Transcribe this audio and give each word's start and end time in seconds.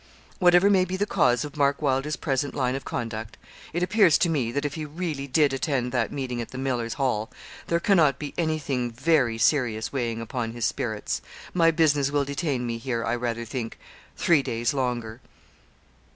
'Whatever 0.39 0.67
may 0.67 0.83
be 0.83 0.97
the 0.97 1.05
cause 1.05 1.45
of 1.45 1.55
Mark 1.55 1.79
Wylder's 1.79 2.15
present 2.15 2.55
line 2.55 2.73
of 2.73 2.83
conduct, 2.83 3.37
it 3.71 3.83
appears 3.83 4.17
to 4.17 4.29
me 4.29 4.51
that 4.51 4.65
if 4.65 4.73
he 4.73 4.83
really 4.83 5.27
did 5.27 5.53
attend 5.53 5.91
that 5.91 6.11
meeting 6.11 6.41
at 6.41 6.49
the 6.49 6.57
"Miller's 6.57 6.95
Hall," 6.95 7.29
there 7.67 7.79
cannot 7.79 8.17
be 8.17 8.33
anything 8.35 8.89
very 8.89 9.37
serious 9.37 9.93
weighing 9.93 10.19
upon 10.19 10.53
his 10.53 10.65
spirits. 10.65 11.21
My 11.53 11.69
business 11.69 12.09
will 12.09 12.25
detain 12.25 12.65
me 12.65 12.79
here, 12.79 13.05
I 13.05 13.15
rather 13.15 13.45
think, 13.45 13.77
three 14.17 14.41
days 14.41 14.73
longer.' 14.73 15.21